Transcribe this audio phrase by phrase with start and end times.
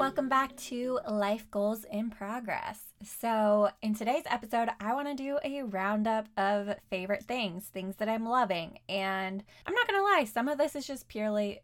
[0.00, 2.80] Welcome back to Life Goals in Progress.
[3.04, 8.08] So, in today's episode, I want to do a roundup of favorite things, things that
[8.08, 8.78] I'm loving.
[8.88, 11.60] And I'm not going to lie, some of this is just purely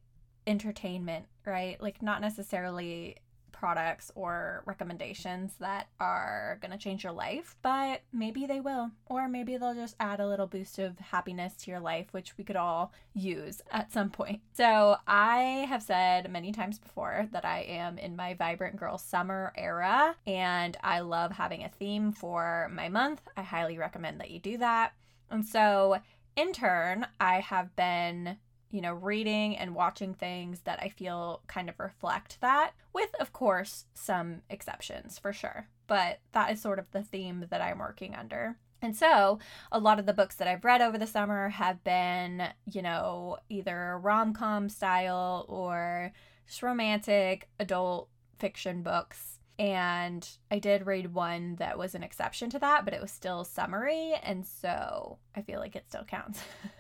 [0.47, 1.81] entertainment, right?
[1.81, 3.17] Like, not necessarily
[3.59, 8.91] products or recommendations that are going to change your life, but maybe they will.
[9.07, 12.45] Or maybe they'll just add a little boost of happiness to your life, which we
[12.45, 14.41] could all use at some point.
[14.53, 19.53] So, I have said many times before that I am in my Vibrant Girl summer
[19.57, 23.23] era and I love having a theme for my month.
[23.37, 24.93] I highly recommend that you do that.
[25.31, 25.99] And so,
[26.37, 28.37] in turn, I have been
[28.77, 33.33] you know, reading and watching things that I feel kind of reflect that, with, of
[33.33, 35.67] course, some exceptions for sure.
[35.87, 38.59] But that is sort of the theme that I'm working under.
[38.83, 39.39] And so,
[39.73, 43.39] a lot of the books that I've read over the summer have been, you know,
[43.49, 46.13] either rom com style or
[46.47, 49.39] just romantic adult fiction books.
[49.59, 53.43] And I did read one that was an exception to that, but it was still
[53.43, 54.13] summary.
[54.23, 56.43] And so I feel like it still counts.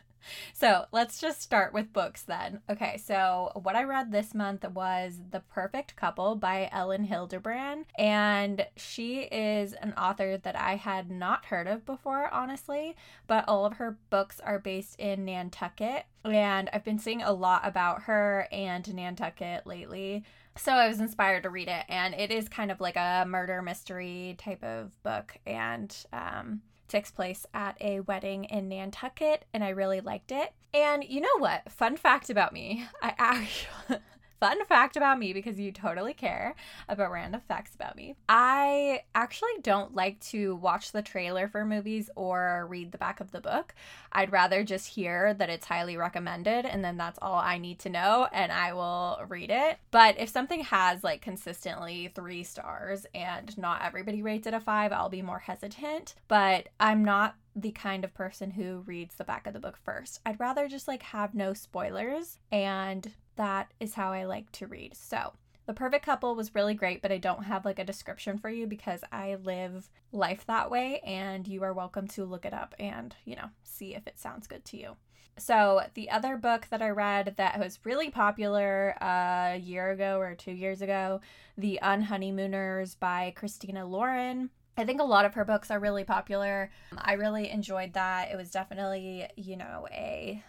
[0.52, 2.60] So let's just start with books then.
[2.68, 7.84] Okay, so what I read this month was The Perfect Couple by Elin Hilderbrand.
[7.98, 13.64] And she is an author that I had not heard of before, honestly, but all
[13.64, 16.06] of her books are based in Nantucket.
[16.24, 20.24] And I've been seeing a lot about her and Nantucket lately.
[20.56, 23.60] So I was inspired to read it, and it is kind of like a murder
[23.60, 25.36] mystery type of book.
[25.46, 30.52] And um, takes place at a wedding in Nantucket, and I really liked it.
[30.74, 31.70] And you know what?
[31.70, 33.98] Fun fact about me I actually.
[34.40, 36.54] Fun fact about me because you totally care
[36.88, 38.16] about random facts about me.
[38.28, 43.30] I actually don't like to watch the trailer for movies or read the back of
[43.30, 43.74] the book.
[44.12, 47.90] I'd rather just hear that it's highly recommended and then that's all I need to
[47.90, 49.78] know and I will read it.
[49.90, 54.92] But if something has like consistently three stars and not everybody rates it a five,
[54.92, 56.14] I'll be more hesitant.
[56.28, 60.20] But I'm not the kind of person who reads the back of the book first.
[60.26, 64.96] I'd rather just like have no spoilers and that is how I like to read.
[64.96, 65.32] So,
[65.66, 68.66] The Perfect Couple was really great, but I don't have like a description for you
[68.66, 73.14] because I live life that way and you are welcome to look it up and,
[73.24, 74.96] you know, see if it sounds good to you.
[75.38, 80.34] So, the other book that I read that was really popular a year ago or
[80.34, 81.20] two years ago,
[81.58, 84.50] The Unhoneymooners by Christina Lauren.
[84.78, 86.70] I think a lot of her books are really popular.
[86.96, 88.30] I really enjoyed that.
[88.30, 90.42] It was definitely, you know, a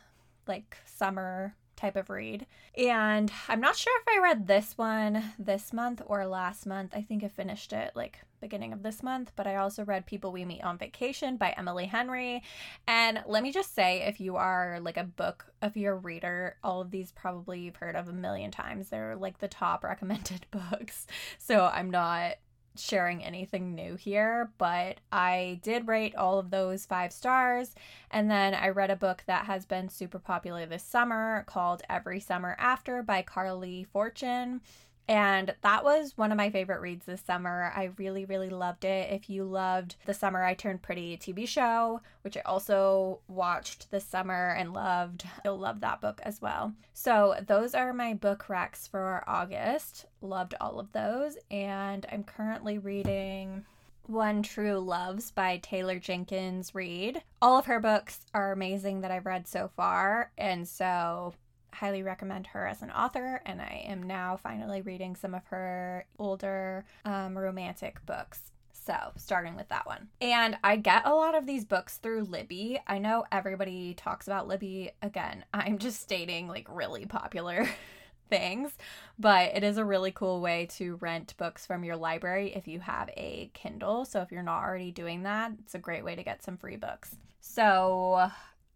[0.47, 2.45] like summer type of read.
[2.75, 6.91] And I'm not sure if I read this one this month or last month.
[6.93, 10.31] I think I finished it like beginning of this month, but I also read People
[10.31, 12.43] We Meet on Vacation by Emily Henry.
[12.87, 16.81] And let me just say if you are like a book of your reader, all
[16.81, 18.89] of these probably you've heard of a million times.
[18.89, 21.07] They're like the top recommended books.
[21.37, 22.35] So I'm not
[22.79, 27.75] sharing anything new here, but I did rate all of those five stars.
[28.11, 32.19] And then I read a book that has been super popular this summer called Every
[32.19, 34.61] Summer After by Carley Fortune.
[35.07, 37.71] And that was one of my favorite reads this summer.
[37.75, 39.11] I really, really loved it.
[39.11, 44.03] If you loved the Summer I Turned Pretty TV show, which I also watched this
[44.03, 46.73] summer and loved, you'll love that book as well.
[46.93, 50.05] So, those are my book recs for August.
[50.21, 51.37] Loved all of those.
[51.49, 53.65] And I'm currently reading.
[54.07, 57.21] One True Loves by Taylor Jenkins Reid.
[57.41, 61.33] All of her books are amazing that I've read so far, and so
[61.73, 66.05] highly recommend her as an author, and I am now finally reading some of her
[66.17, 68.51] older um, romantic books.
[68.71, 70.07] So, starting with that one.
[70.21, 72.79] And I get a lot of these books through Libby.
[72.87, 74.91] I know everybody talks about Libby.
[75.01, 77.67] Again, I'm just stating like really popular
[78.29, 78.77] things,
[79.19, 82.79] but it is a really cool way to rent books from your library if you
[82.79, 84.05] have a Kindle.
[84.05, 86.77] So, if you're not already doing that, it's a great way to get some free
[86.77, 87.17] books.
[87.41, 88.29] So,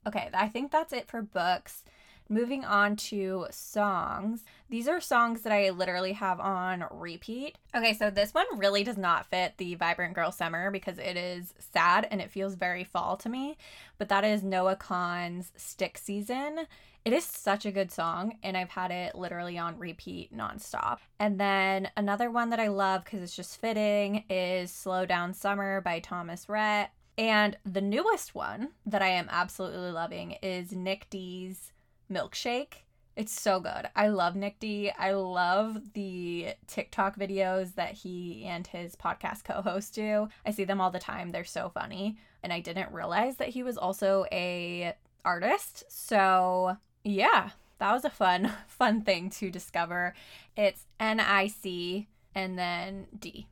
[0.06, 1.84] okay, I think that's it for books.
[2.32, 4.46] Moving on to songs.
[4.70, 7.58] These are songs that I literally have on repeat.
[7.76, 11.54] Okay, so this one really does not fit the Vibrant Girl Summer because it is
[11.60, 13.58] sad and it feels very fall to me.
[13.98, 16.68] But that is Noah Kahan's Stick Season.
[17.04, 21.00] It is such a good song, and I've had it literally on repeat nonstop.
[21.20, 25.82] And then another one that I love because it's just fitting is Slow Down Summer
[25.82, 26.92] by Thomas Rhett.
[27.18, 31.74] And the newest one that I am absolutely loving is Nic D's
[32.12, 32.74] milkshake.
[33.16, 33.90] It's so good.
[33.96, 34.92] I love Nic D.
[34.98, 40.30] I love the TikTok videos that he and his podcast co-host do.
[40.46, 41.32] I see them all the time.
[41.32, 42.18] They're so funny.
[42.42, 45.84] And I didn't realize that he was also a artist.
[45.90, 47.50] So, yeah,
[47.80, 50.14] that was a fun fun thing to discover.
[50.56, 53.48] It's N I C and then D,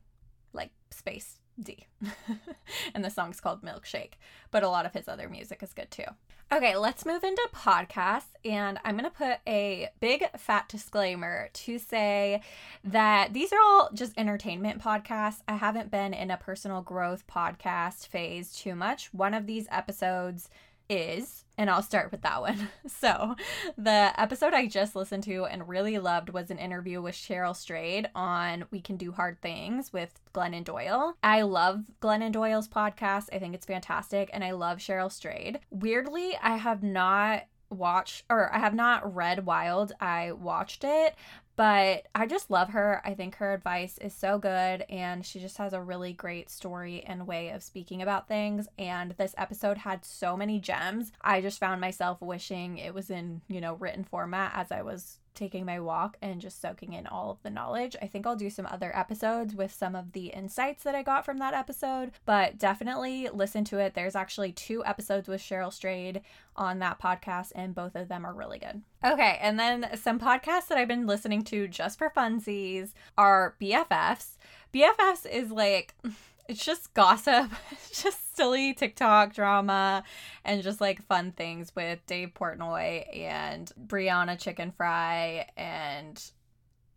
[0.52, 1.86] like space D.
[2.94, 4.14] and the song's called Milkshake,
[4.50, 6.04] but a lot of his other music is good too.
[6.52, 8.24] Okay, let's move into podcasts.
[8.44, 12.42] And I'm going to put a big fat disclaimer to say
[12.82, 15.42] that these are all just entertainment podcasts.
[15.46, 19.14] I haven't been in a personal growth podcast phase too much.
[19.14, 20.50] One of these episodes
[20.90, 22.68] is, and I'll start with that one.
[22.88, 23.36] So,
[23.78, 28.10] the episode I just listened to and really loved was an interview with Cheryl Strayed
[28.14, 31.16] on We Can Do Hard Things with Glennon Doyle.
[31.22, 33.28] I love Glennon Doyle's podcast.
[33.32, 35.60] I think it's fantastic, and I love Cheryl Strayed.
[35.70, 39.92] Weirdly, I have not watched or I have not read Wild.
[40.00, 41.14] I watched it,
[41.60, 43.02] but I just love her.
[43.04, 47.04] I think her advice is so good and she just has a really great story
[47.06, 48.66] and way of speaking about things.
[48.78, 51.12] And this episode had so many gems.
[51.20, 55.18] I just found myself wishing it was in, you know, written format as I was
[55.34, 57.96] taking my walk and just soaking in all of the knowledge.
[58.00, 61.24] I think I'll do some other episodes with some of the insights that I got
[61.24, 63.94] from that episode, but definitely listen to it.
[63.94, 66.20] There's actually two episodes with Cheryl Strayed
[66.56, 68.82] on that podcast, and both of them are really good.
[69.04, 74.36] Okay, and then some podcasts that I've been listening to just for funsies are BFFs.
[74.74, 75.94] BFFs is like,
[76.50, 77.50] it's just gossip,
[77.92, 80.02] just silly TikTok drama,
[80.44, 86.30] and just like fun things with Dave Portnoy and Brianna Chickenfry and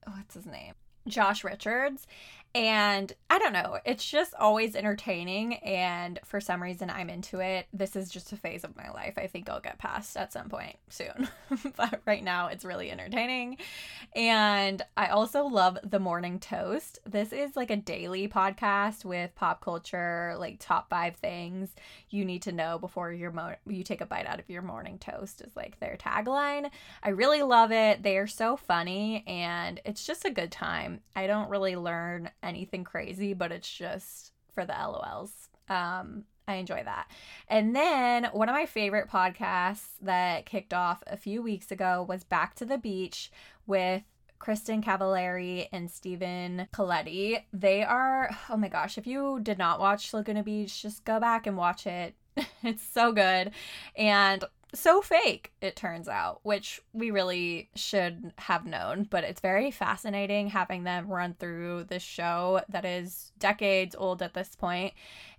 [0.07, 0.73] what's his name?
[1.07, 2.07] Josh Richards.
[2.55, 5.55] And I don't know, it's just always entertaining.
[5.55, 7.65] And for some reason, I'm into it.
[7.73, 9.15] This is just a phase of my life.
[9.17, 11.27] I think I'll get past at some point soon.
[11.75, 13.57] but right now, it's really entertaining.
[14.15, 16.99] And I also love The Morning Toast.
[17.07, 21.69] This is like a daily podcast with pop culture, like top five things
[22.11, 24.99] you need to know before your mo- you take a bite out of your morning
[24.99, 26.69] toast, is like their tagline.
[27.01, 28.03] I really love it.
[28.03, 31.01] They are so funny and it's just a good time.
[31.15, 35.31] I don't really learn anything crazy, but it's just for the LOLs.
[35.69, 37.09] Um, I enjoy that.
[37.47, 42.23] And then one of my favorite podcasts that kicked off a few weeks ago was
[42.23, 43.31] Back to the Beach
[43.65, 44.03] with
[44.39, 47.43] Kristin Cavallari and Stephen Colletti.
[47.53, 51.47] They are, oh my gosh, if you did not watch Laguna Beach, just go back
[51.47, 52.15] and watch it.
[52.63, 53.51] it's so good.
[53.95, 54.43] And
[54.73, 59.07] so fake, it turns out, which we really should have known.
[59.09, 64.33] But it's very fascinating having them run through this show that is decades old at
[64.33, 64.93] this point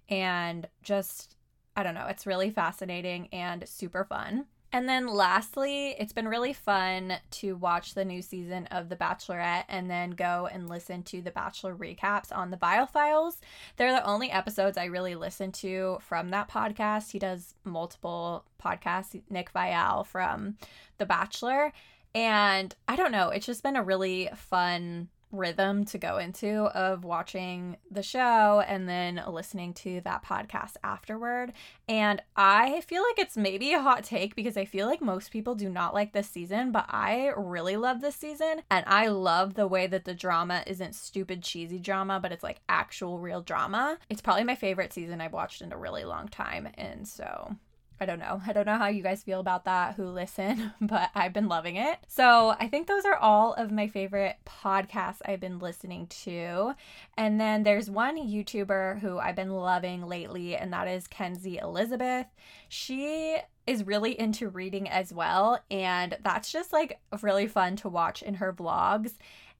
[0.08, 1.36] and just,
[1.76, 4.46] I don't know, it's really fascinating and super fun.
[4.74, 9.66] And then lastly, it's been really fun to watch the new season of The Bachelorette
[9.68, 13.40] and then go and listen to the Bachelor recaps on the Viall Files.
[13.76, 17.12] They're the only episodes I really listen to from that podcast.
[17.12, 20.56] He does multiple podcasts, Nick Viall from
[20.98, 21.72] The Bachelor.
[22.12, 27.04] And I don't know, it's just been a really fun rhythm to go into of
[27.04, 31.52] watching the show and then listening to that podcast afterward.
[31.88, 35.54] And I feel like it's maybe a hot take because I feel like most people
[35.54, 38.62] do not like this season, but I really love this season.
[38.70, 42.60] And I love the way that the drama isn't stupid, cheesy drama, but it's like
[42.68, 43.98] actual real drama.
[44.08, 46.68] It's probably my favorite season I've watched in a really long time.
[46.74, 47.56] And so
[48.00, 48.40] I don't know.
[48.46, 51.76] I don't know how you guys feel about that who listen, but I've been loving
[51.76, 51.98] it.
[52.08, 56.74] So I think those are all of my favorite podcasts I've been listening to.
[57.16, 62.26] And then there's one YouTuber who I've been loving lately, and that is Kenzie Elizabeth.
[62.68, 68.22] She is really into reading as well, and that's just like really fun to watch
[68.22, 69.12] in her vlogs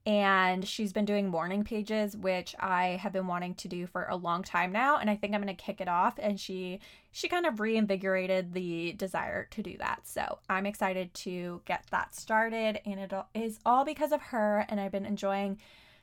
[0.07, 4.17] and she's been doing morning pages which i have been wanting to do for a
[4.17, 4.99] long time now.
[4.99, 6.19] And i think i'm going to kick it off.
[6.19, 6.81] And she
[7.13, 10.07] she kind of reinvigorated the desire to do that.
[10.07, 12.81] So i'm excited to get that started.
[12.85, 14.67] And it is all because of her.
[14.69, 15.59] And i've been enjoying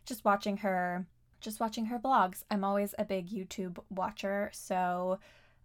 [0.06, 1.06] just watching her
[1.40, 2.44] just watching her vlogs.
[2.52, 4.50] I'm always a big youtube watcher.
[4.54, 5.20] So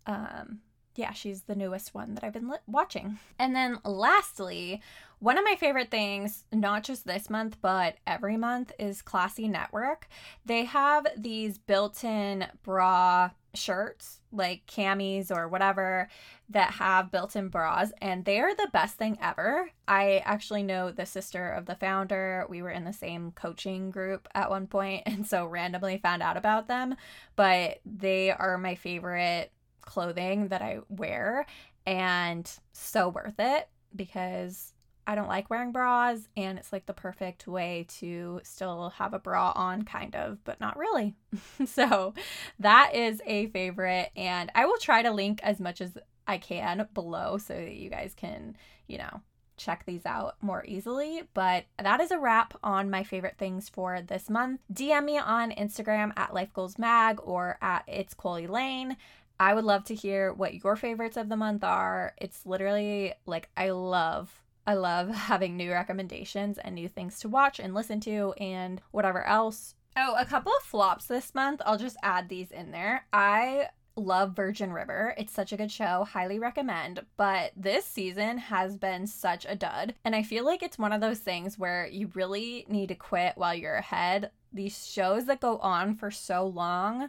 [0.06, 0.60] um
[0.96, 3.18] yeah, she's the newest one that I've been li- watching.
[3.38, 4.80] And then lastly,
[5.18, 10.08] one of my favorite things, not just this month, but every month, is Klassy Network.
[10.44, 16.08] They have these built in bra shirts, like camis or whatever,
[16.50, 19.70] that have built in bras, and they are the best thing ever.
[19.88, 22.44] I actually know the sister of the founder.
[22.48, 26.36] We were in the same coaching group at one point, and so randomly found out
[26.36, 26.94] about them,
[27.34, 29.50] but they are my favorite
[29.86, 31.46] clothing that I wear
[31.86, 34.74] and so worth it because
[35.06, 39.20] I don't like wearing bras and it's like the perfect way to still have a
[39.20, 41.14] bra on kind of but not really.
[41.66, 42.12] so
[42.58, 46.88] that is a favorite and I will try to link as much as I can
[46.92, 48.56] below so that you guys can,
[48.88, 49.20] you know,
[49.56, 51.22] check these out more easily.
[51.34, 54.60] But that is a wrap on my favorite things for this month.
[54.72, 58.96] DM me on Instagram at Life Goals Mag or at It's Coley Lane.
[59.38, 62.14] I would love to hear what your favorites of the month are.
[62.18, 67.60] It's literally like I love I love having new recommendations and new things to watch
[67.60, 69.74] and listen to and whatever else.
[69.96, 71.62] Oh, a couple of flops this month.
[71.64, 73.06] I'll just add these in there.
[73.12, 75.14] I love Virgin River.
[75.16, 77.00] It's such a good show, highly recommend.
[77.16, 79.94] But this season has been such a dud.
[80.04, 83.32] And I feel like it's one of those things where you really need to quit
[83.36, 84.30] while you're ahead.
[84.52, 87.08] These shows that go on for so long.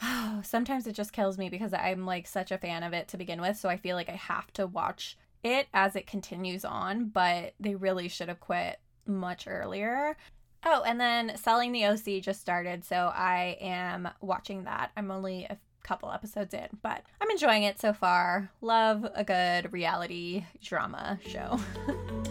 [0.42, 3.40] Sometimes it just kills me because I'm like such a fan of it to begin
[3.40, 3.56] with.
[3.56, 7.74] So I feel like I have to watch it as it continues on, but they
[7.74, 10.16] really should have quit much earlier.
[10.64, 14.90] Oh, and then Selling the OC just started, so I am watching that.
[14.96, 18.50] I'm only a couple episodes in, but I'm enjoying it so far.
[18.60, 21.60] Love a good reality drama show.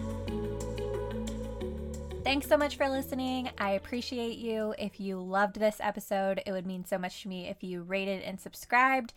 [2.25, 3.51] Thanks so much for listening.
[3.59, 4.73] I appreciate you.
[4.79, 8.23] If you loved this episode, it would mean so much to me if you rated
[8.23, 9.13] and subscribed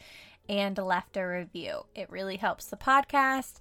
[0.47, 1.87] and left a review.
[1.95, 3.61] It really helps the podcast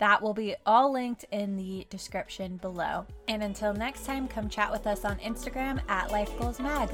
[0.00, 3.06] That will be all linked in the description below.
[3.28, 6.88] And until next time, come chat with us on Instagram at Life Goals Mag.